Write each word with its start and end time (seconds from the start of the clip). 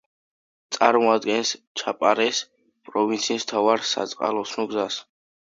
წარმოადგენს 0.77 1.51
ჩაპარეს 1.81 2.41
პროვინციის 2.89 3.47
მთავარ 3.47 3.87
საწყალოსნო 3.93 4.71
გზას. 4.73 5.03